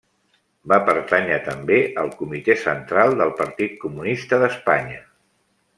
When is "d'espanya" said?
4.45-5.03